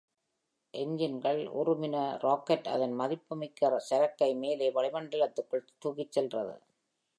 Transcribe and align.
எஞ்சின்கள் 0.73 1.41
உறுமின, 1.51 1.97
ராக்கெட் 2.21 2.67
அதன் 2.67 2.93
மதிப்புமிக்க 2.93 3.79
சரக்கை 3.79 4.31
மேலே 4.35 4.69
வளிமண்டலத்துக்குள் 4.71 5.67
தூக்கிச்சென்றது. 5.85 6.55